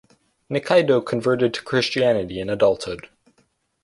Nikaido 0.49 0.99
converted 1.05 1.53
to 1.53 1.61
Christianity 1.61 2.39
in 2.39 2.49
adulthood. 2.49 3.07